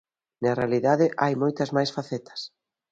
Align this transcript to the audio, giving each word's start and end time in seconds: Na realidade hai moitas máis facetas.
Na 0.43 0.51
realidade 0.59 1.05
hai 1.21 1.33
moitas 1.43 1.69
máis 1.75 1.89
facetas. 1.97 2.39